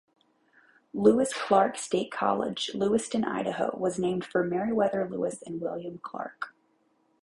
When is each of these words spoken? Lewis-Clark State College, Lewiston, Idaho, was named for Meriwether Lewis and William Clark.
Lewis-Clark 0.95 1.77
State 1.77 2.09
College, 2.11 2.71
Lewiston, 2.73 3.23
Idaho, 3.23 3.77
was 3.77 3.99
named 3.99 4.25
for 4.25 4.43
Meriwether 4.43 5.07
Lewis 5.07 5.43
and 5.43 5.61
William 5.61 5.99
Clark. 5.99 6.55